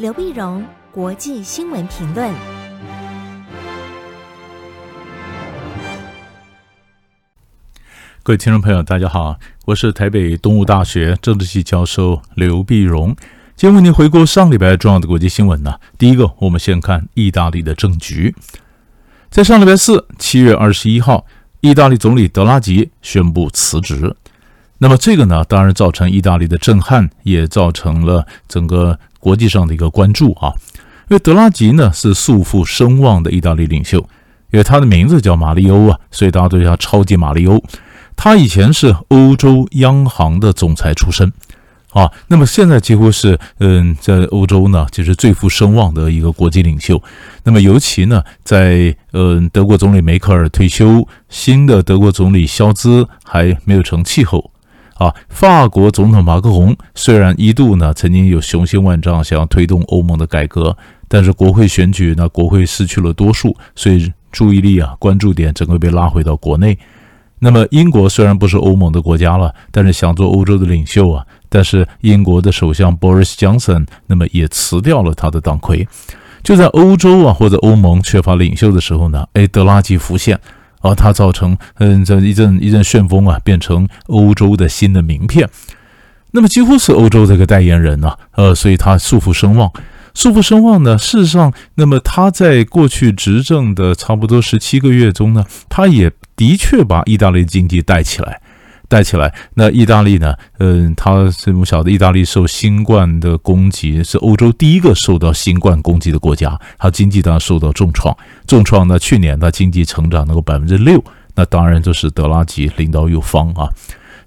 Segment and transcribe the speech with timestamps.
[0.00, 2.32] 刘碧荣，国际新闻评论。
[8.22, 13.14] 各位听众朋友，大家好，我是台北东吴大学政治系教授刘碧荣。
[13.54, 15.78] 今天为您回顾上礼拜重要的国际新闻呢。
[15.98, 18.34] 第一个，我们先看意大利的政局。
[19.28, 21.26] 在上礼拜四，七月二十一号，
[21.60, 24.16] 意大利总理德拉吉宣布辞职。
[24.82, 30.52] 那么这个呢，当然造成意大利的震撼，也造成了整个国际上的一个关注啊。
[31.08, 33.98] 因为德拉吉呢是素负声望的意大利领袖，
[34.50, 37.62] 因为他的名字叫马里欧啊，所以大家都叫超级马里欧。
[38.16, 41.32] 他以前是欧洲央行的总裁出身。
[41.92, 47.02] 啊，那么现在几乎是，嗯，在欧洲呢，就是最负声望的一个国际领袖。
[47.42, 54.52] 那么尤其呢，在嗯，德国总理梅克尔退休，新的德国总理肖兹还没有成气候。
[55.00, 60.76] 啊，法国总统马克宏虽然一度呢曾经有雄心万丈想要推动欧盟的改革，
[61.08, 66.78] 但是国会选举呢，国会失去了多数，所以注意力啊，关注点整个被拉回到国内。
[67.38, 71.26] 那么英国虽然不是欧盟的国家了，但是想做欧洲的领袖啊。
[71.48, 75.88] 但是英国的首相 Boris Johnson 那么也辞掉了他的党魁，
[76.42, 80.38] 就在欧洲啊或者欧盟缺乏领袖的时候呢，哎，德拉吉浮现，
[80.80, 85.48] 而他造成嗯这一阵一阵旋风啊，变成欧洲的新的名片，
[86.32, 89.70] 那么几乎是欧洲这个代言人啊，呃，所以他束缚声望，
[90.14, 98.40] 束缚声望呢，事实上，那么他在过去执政的差不多十七个月中呢，他也的确把意大利经济带起来。
[98.90, 100.34] 带起来，那意大利呢？
[100.58, 108.14] 嗯，他是不晓得，意大利受新冠的攻击，是欧洲第一个受到新冠攻击的国家，它经济当然受到重创。
[108.48, 111.02] 重创呢，去年它经济成长能够百分之六，
[111.36, 113.70] 那当然就是德拉吉领导有方啊。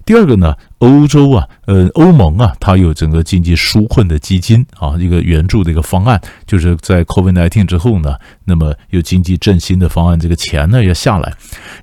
[0.04, 11.32] 第二个呢，欧洲啊，呃，欧盟啊，它有整个经济纾困的基金啊，一个援助的一个方案，就是在 COVID nineteen 之后呢，那么有经济振兴的方案，这个钱呢要下来，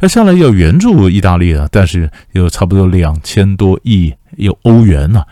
[0.01, 5.23] 要下来要援助意大利啊，但是有差不多两千多亿有欧元呢、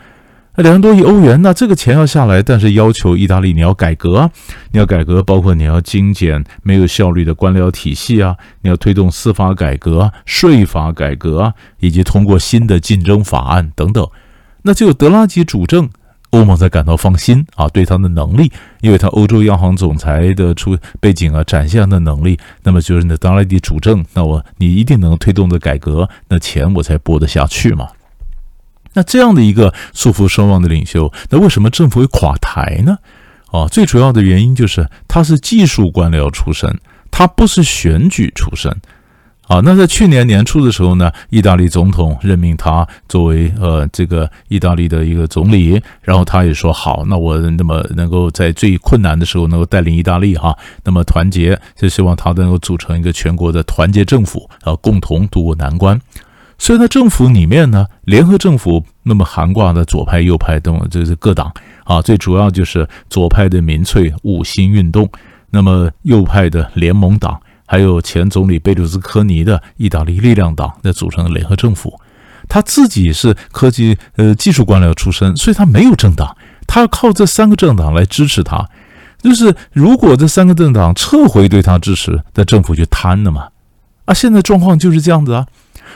[0.56, 4.30] 两多亿欧元，那这个钱要下来，但是要求意大利你要改革啊，
[4.72, 14.06] 你要改革，包括你要精简没有效率的官僚体系啊，你要推动司法改革、税法改革啊，以及通过新的竞争法案等等。
[14.62, 15.88] 那只有德拉吉主政，
[16.30, 27.88] 欧盟才感到放心啊，对他的能力，因为他欧洲央行总裁的出背景啊，展现的能力，那么就是那德拉吉主政，那我你一定能推动的改革，那钱我才拨得下去嘛。
[28.94, 32.98] 那这样的一个束缚声望的领袖，那为什么政府会垮台呢？
[33.50, 36.78] 啊，最主要的原因就是他是技术官僚出身，
[37.10, 38.74] 他不是选举出身。
[39.48, 56.00] 啊，那在去年年初的时候呢，意大利总统任命他作为呃这个意大利的一个总理，然后他也说好，那我那么能够在最困难的时候能够带领意大利哈，那么团结，就希望他能够组成一个全国的团结政府，啊，共同度过难关。
[56.60, 61.50] 所以呢，政府里面呢，联合政府那么涵挂的左派、右派等，这是各党
[61.84, 62.02] 啊。
[62.02, 65.08] 最主要就是左派的民粹五星运动，
[65.48, 71.98] 那么右派的联盟党，还有前总理贝鲁斯科尼的意大利力量党，那组成的联合政府。
[72.46, 78.68] 他自己是科技呃技术官僚出身，所以他没有政党，他要靠这三个政党来支持他。
[79.22, 83.48] 就是如果这三个政党撤回对他支持，那政府就瘫了嘛。
[84.04, 85.46] 啊，现在状况就是这样子啊。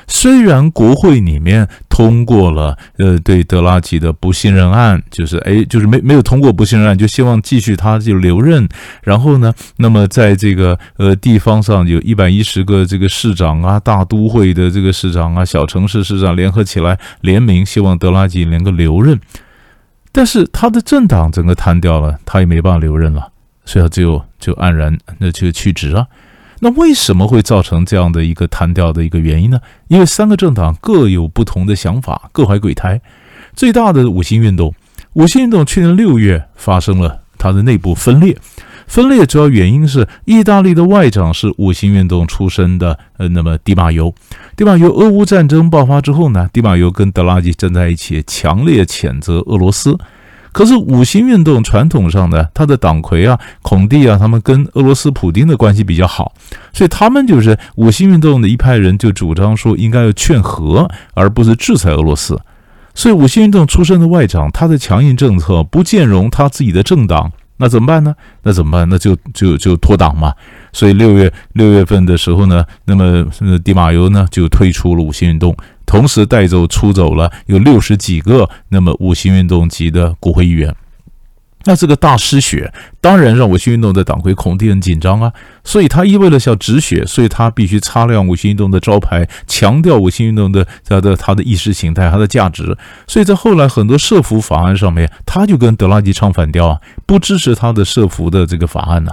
[0.07, 8.69] 虽然国会里面通过了，呃，对德拉吉的不信任案，就是哎，就是没没有通过不信任案，就希望继续他就留任。
[9.03, 19.19] 然后呢，那么在这个呃地方上有一百一十个这个市长啊，大都会的这个市长啊，小城市市长联合起来联名，希望德拉吉能够留任。
[20.13, 23.29] 但是他的政党整个瘫掉了，他也没办法留任了，
[23.65, 26.07] 所以他就就黯然那就去职啊。
[26.61, 29.61] 那为什么会造成这样的一个瘫掉的一个原因呢？
[29.89, 33.01] 因为三个政党各有不同的想法，各怀鬼胎。
[33.55, 34.75] 最大的五星运动，
[35.13, 38.37] 五星运动去年六月发生了它的内部分裂，
[38.87, 44.15] 分裂主要原因是意大利的外长是五星运动出身的，呃，那么迪马尤，
[44.57, 49.97] 迪马尤俄乌战争爆发之后呢，迪马尤跟德拉吉站在一起，强烈谴责俄罗斯。
[50.55, 56.33] 可是五星运动传统上的他的党魁啊，孔蒂啊，他们跟俄罗斯普丁的关系比较好，
[56.73, 62.41] 所以他们就是五星运动的一派人，就主张说应该要劝和，而不是制裁俄罗斯。
[62.95, 68.15] 所以五星运动出身的外长，他的强硬政策不见容他自己的政党，那怎么办呢？
[68.45, 68.89] 那怎么办？
[68.89, 70.33] 那就就就脱党嘛。
[70.75, 73.27] 所以六月六月份的时候呢，那么
[73.65, 75.57] 迪马尤呢就退出了五星运动。
[75.87, 80.75] 同时带走出走了有六十几个那么五星运动级的国会议员，
[81.65, 82.73] 那这个大失血，
[83.03, 85.33] 当然让五星运动的党魁孔蒂很紧张啊，
[85.63, 92.77] 所以他意味了要止血，所以他必须擦亮五星运动的招牌，强调五星运动的他的他的意识形态，他的价值。
[93.07, 99.13] 所以在后来很多社福法案上面，他就跟德拉吉唱反调啊，不支持他的社福的这个法案呢、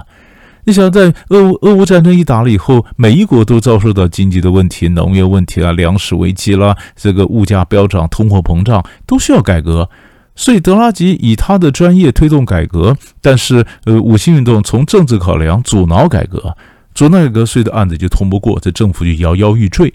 [0.64, 9.90] 你想，在俄乌俄乌战争一打了以后，每一国都遭受到经济的问题、农业问题啊、粮食危机啦，这个物价飙涨、通货膨胀，都需要改革。
[10.36, 16.56] 所以德拉吉以他的专业推动改革，但是呃，五星运动从政治考量阻挠改革，
[16.94, 19.92] 阻挠改革，所以的案子就通不过，这政府就摇摇欲坠。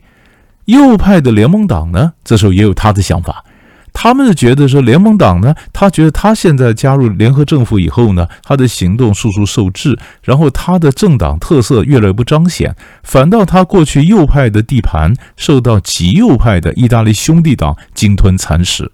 [0.65, 3.43] 右派的联盟党呢，这时候也有他的想法，
[3.99, 18.91] 他们是觉得说联盟党呢，他觉得他现在加入联合政府以后呢，他的行动速速受制，然后他的政党特色越来越不彰显，反倒他过去右派的地盘受到极右派的意大利兄弟党鲸吞蚕食。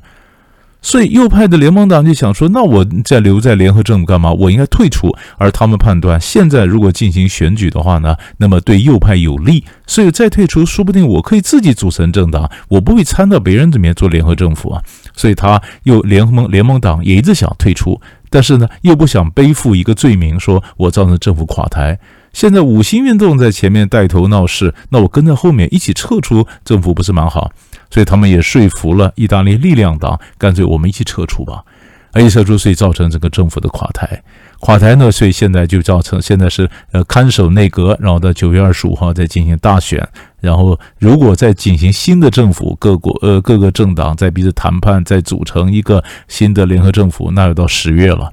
[0.83, 4.31] 所以右派的联盟党就想说，那我再留在联合政府干嘛？
[4.33, 5.09] 我应该退出。
[5.37, 14.83] 而他们判断，现在如果进行选举的话呢，那么对右派有利，所以再退出，说不定我可以自己组成政党，我不会掺到别人里面做联合政府啊。
[15.15, 21.97] 所以他又联盟联盟党也一直想退出，但是呢，又不想背负一个罪名，说我造成政府垮台。
[22.33, 27.51] 现在五星运动在前面带头闹事，那我跟在后面一起撤出政府，不是蛮好？
[27.93, 31.63] 所以他们也说服了意大利力量党，干脆我们一起撤出吧。
[32.11, 34.23] 而一撤出，所以造成整个政府的垮台。
[34.59, 40.07] 垮台呢，所以现在就造成现在是呃看守内阁，然后到九月二十五号再进行大选。
[40.39, 48.31] 然后如果再进行新的政府，各国呃各个政党在彼此谈判，再组成一个新的联合政府，那要到十月了。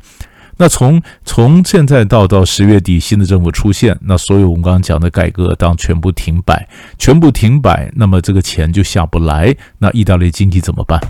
[0.61, 6.69] 那从从现在到到十月底，新的政府出现，那所有我们刚刚讲的改革当全部停摆，
[6.99, 11.01] 全部停摆，那么这个钱就下不来，那意大利经济怎么办？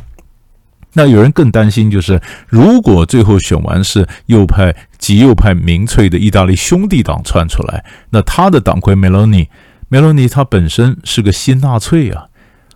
[0.92, 9.48] 那有人更担心，就是如果最后选完是右派极右派民粹的意大利兄弟党窜出来，那他的党魁梅洛尼，
[9.88, 12.26] 梅洛尼他本身是个新纳粹啊，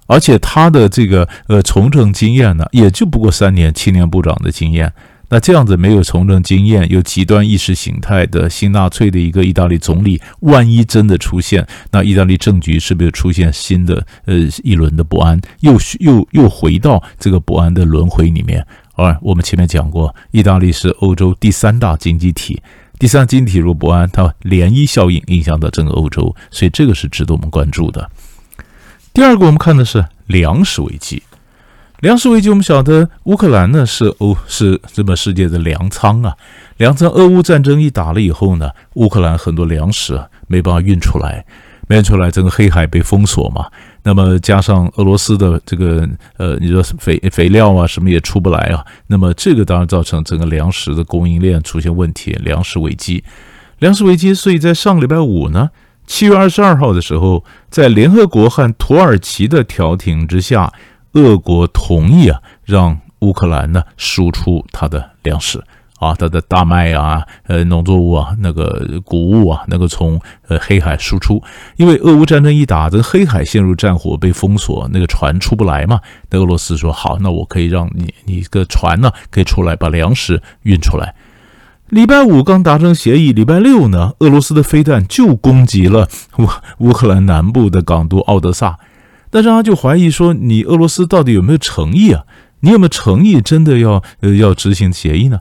[0.08, 4.92] 而且他的这个呃从政经验呢，也就不过三年青年部长的经验。
[5.28, 18.64] 那这样子没有从政经验、有极端意识形态的新纳粹的一个意大利总理，万一真的出现，那意大利政局是不是出现新的呃一轮的不安，又又又回到这个不安的轮回里面？
[18.96, 22.62] 而我们前面讲过，意大利是欧洲第三大经济体，
[22.98, 28.08] 第三经济体若不安，它涟漪效应影响到整个欧洲，所以这个是值得我们关注的。
[29.12, 31.22] 第二个，我们看的是粮食危机。
[32.04, 36.36] 粮食危机，我们晓得乌克兰呢是欧是这么世界的粮仓啊。
[36.76, 41.42] 粮仓，俄乌战争一打了以后呢，乌克兰很多粮食啊没办法运出来，
[41.88, 43.64] 运出来，整个黑海被封锁嘛。
[44.02, 46.06] 那么加上俄罗斯的这个
[46.36, 53.24] 呃，你说肥肥料啊什么也出不来啊，那么这个当然造成整个粮食的供应链出现问题，粮食危机，
[53.78, 54.34] 粮食危机。
[54.34, 55.70] 所以在上个礼拜五呢，
[56.06, 60.70] 七月二十二号的时候，在联合国和土耳其的调停之下。
[61.14, 65.64] 俄国同意啊，让乌克兰呢输出它的粮食
[65.98, 71.42] 啊，它的大麦啊，呃，农作物啊，那个谷物啊，那个从呃黑海输出。
[71.76, 76.00] 因为俄乌战争一打，这个黑海陷入战火，被封锁，那个船出不来嘛。
[76.30, 81.14] 那俄罗斯说好，那我可以让你，你个船呢可以出来，把粮食运出来。
[81.88, 88.78] 礼拜五刚达成协议，礼拜六呢，俄罗斯的飞弹就攻击了乌乌克兰南部的港都奥德萨。
[89.34, 92.22] 但是他就怀疑说，你俄罗斯到底有没有诚意啊？
[92.60, 95.40] 你有没有诚意真的要呃要执行协议呢？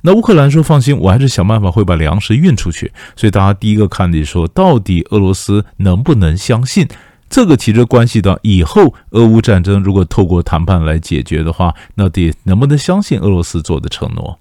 [0.00, 2.90] 那乌克兰说放心，我还是想办法会把粮食运出去。
[3.14, 6.88] 所以大家第一个看的说，到底俄罗斯能不能相信？
[7.28, 14.38] 这个其实关系到以后俄乌战争如果透过谈判来解决的话，那得能不能相信俄罗斯做的承诺？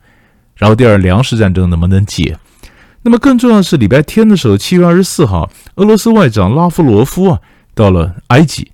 [0.55, 2.37] 然后第二，粮食战争能不能解？
[3.01, 7.41] 那么更重要的是礼拜天的时候，七月二十四号，俄罗斯外长拉夫罗夫啊
[7.75, 8.71] 到了埃及。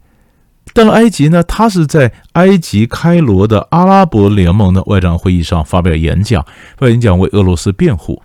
[0.74, 6.42] 到了埃及呢，他是在埃及开罗的阿拉伯联盟的外长会议上发表演讲，
[6.78, 8.22] 发表演讲为俄罗斯辩护。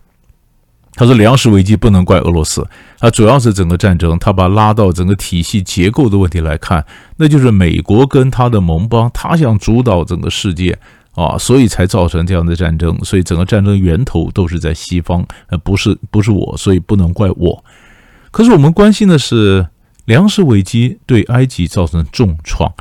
[0.97, 2.65] 他说，粮食危机不能怪俄罗斯，
[3.01, 6.85] 他主要是整个战争，他把拉到整个体系结构的问题来看，
[7.17, 10.79] 那就是美国跟他的盟邦，他想主导整个世界
[11.15, 12.97] 啊，所以才造成这样的战争。
[13.03, 17.65] 所以整个战争源头都是在西方，呃，不是不是我，所以不能怪我。
[18.31, 19.67] 可是我们关心的是。
[20.05, 22.73] 粮食危机对埃及造成重创，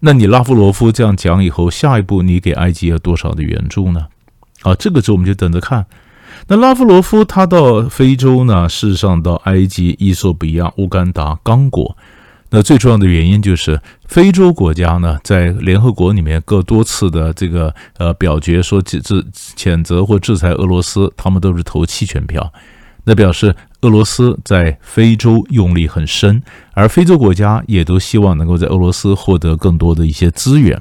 [0.00, 4.06] 那你拉夫罗夫这样讲以后，下一步你给埃及要多少的援助呢？
[4.62, 5.86] 啊，这个时候我们就等着看。
[6.46, 11.96] 那拉夫罗夫他到非洲呢，事实上到埃及、伊索比亚、乌干达、刚果，
[12.50, 19.24] 那最重要的原因就是非洲国家呢，在联合国里面各多次的这个呃表决说制制
[19.56, 22.52] 谴责或制裁俄罗斯，他们都是投弃权票，
[23.04, 26.42] 那表示俄罗斯在非洲用力很深，
[26.74, 30.80] 而非洲国家也都希望能够在俄罗斯获得更多的一些资源。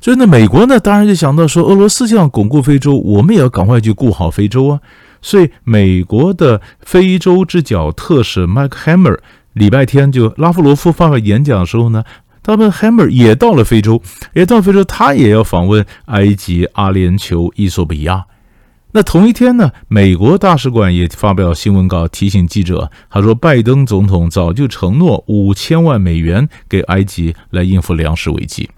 [0.00, 4.80] 所以呢，美国呢，当然就想到说，俄罗斯这样巩固非洲，我们也要赶快去顾好非洲啊。
[5.22, 9.18] 所以，美国的非洲之角特使 Mike Hammer
[9.54, 12.04] 礼拜天就拉夫罗夫发表演讲的时候呢，
[12.42, 14.02] 他们 Hammer 也到了非洲，
[14.34, 18.26] 也到非洲，他也要访问埃及、阿联酋、伊索比亚。
[18.96, 28.70] 那同一天呢，美国大使馆也发表新闻稿提醒记者，他说，拜登总统早就承诺五千万美元给埃及来应付粮食危机。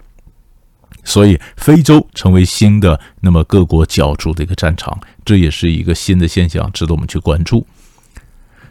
[1.03, 7.67] 所以，非洲成为新的那么各国角逐的一个战场，这也是一个新的现象，值得我们去关注。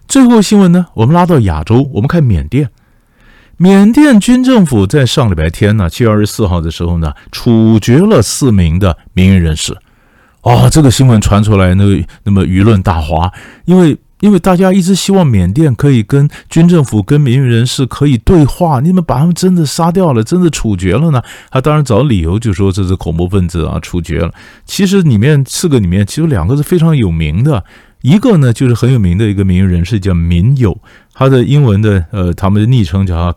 [0.09, 2.69] 最后新闻呢，我们拉到亚洲，我们看缅甸。
[3.57, 9.79] 缅甸军政府在上礼拜天呢，七月二十四号的时候呢，处决了四名的民运人士。
[10.47, 11.85] 啊、哦，这个新闻传出来，那
[12.25, 13.33] 那么舆论大哗，
[13.65, 13.97] 因为。
[14.21, 21.23] 因为大家一直希望缅甸可以跟军政府、跟民运人士可以对话，你们把他们真的杀掉了，真的处决了呢？
[21.51, 24.33] 他当然找理由就说这是恐怖分子啊，处决了。
[24.65, 27.63] 其实里面四个里面，其实两个是非常有名的，
[28.01, 30.75] 一个呢就是很有名的一个民运人士叫民友，
[31.13, 33.37] 他的英文的呃他们的昵称叫他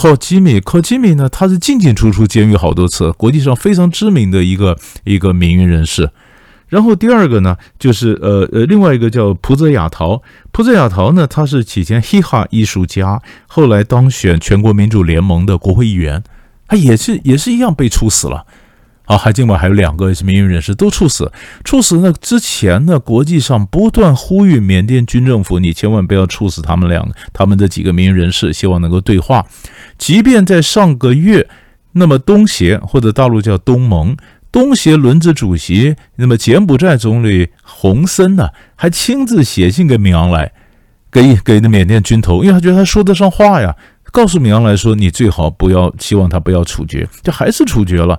[0.00, 6.08] 靠基米，靠基米呢他是进进出出监狱好多次，国际上非常知名的一个一个民运人士。
[6.68, 10.22] 然后第二个呢，就是呃呃，另外一个叫普泽亚陶。
[10.52, 16.22] 普泽亚陶呢，他是起前嘻哈艺术家，后来当选全国民主联盟的国会议员，
[16.68, 18.46] 他也是也是一样被处死了。
[19.08, 21.32] 啊，还另外还有两个是民运人士都处死。
[21.64, 29.46] 处死呢之前呢，国际上不断呼吁缅甸军政府，你千万不要处死他们两，他们的几个民运人士，希望能够对话。
[29.96, 31.48] 即便在上个月，
[31.92, 34.16] 那么东协或者大陆叫东盟。
[34.50, 40.52] 东协轮值主席，那么柬埔寨总理洪森呢，还亲自写信给敏昂莱，
[41.10, 43.76] 给给那缅甸军头，因为他觉得他说得上话呀，
[44.10, 48.18] 告诉敏昂莱说，你最好不要，希望他不要处决，这还是处决了。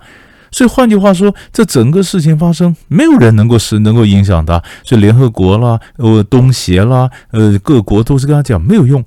[0.51, 9.03] 所以换句话说，这整个事情发生，没有人能够是能够影响他，所以联合国啦，呃，东协啦，呃，各国都是跟他讲没有用。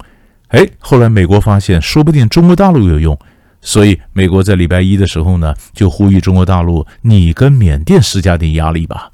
[0.48, 3.18] 哎，后来美国发现，说不定中国大陆有用。
[3.64, 9.08] 所以，美国在礼拜一的时候呢，就呼吁中国大陆，你跟缅甸施加点压力吧。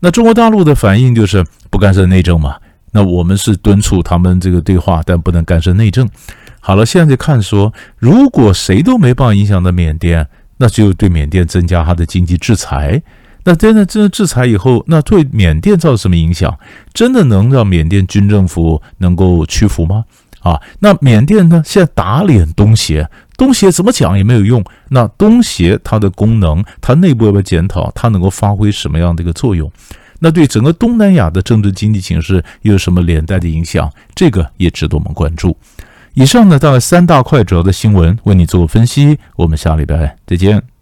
[0.00, 2.56] 那中国大陆的反应就是不干涉内政嘛。
[2.90, 6.08] 那我们是敦促他们这个对话，但不能干涉内政。
[6.58, 10.26] 好了，现在看说，如果谁都没办法影响到缅甸，
[10.58, 13.02] 那就对缅甸增加它的经济制裁。
[13.44, 16.58] 那真的真的制裁以后，那对缅甸造成什么影响？
[16.94, 20.04] 真的能让缅甸军政府能够屈服吗？
[20.40, 21.62] 啊，那缅甸呢？
[21.64, 24.64] 现在打脸东协，东协怎么讲也没有用。
[24.90, 27.90] 那东协它的功能，它内部要不要检讨？
[27.94, 29.70] 它能够发挥什么样的一个作用？
[30.20, 33.90] 那对整个东南亚的政治经济形势又有什么连带的影响？
[34.14, 35.54] 这个也值得我们关注。
[36.14, 39.18] 以上呢，大概三大块主要的新闻为你做分析。
[39.36, 40.73] 我们下礼拜再见。